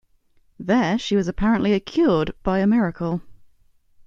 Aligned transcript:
There, 0.57 0.97
she 0.97 1.15
was 1.15 1.27
apparently 1.27 1.79
cured 1.79 2.31
by 2.41 2.57
a 2.57 2.65
miracle. 2.65 3.21